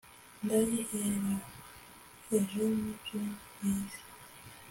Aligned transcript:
Ndayiheraheje 0.43 2.63
ni 2.81 2.93
byo 2.99 3.19
bizi! 3.57 4.01